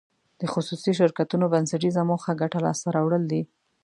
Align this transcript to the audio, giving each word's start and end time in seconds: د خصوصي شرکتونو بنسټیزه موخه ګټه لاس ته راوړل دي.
د 0.39 0.43
خصوصي 0.53 0.91
شرکتونو 0.99 1.45
بنسټیزه 1.53 2.01
موخه 2.09 2.31
ګټه 2.41 2.59
لاس 2.65 2.77
ته 2.83 2.89
راوړل 2.95 3.23
دي. 3.31 3.41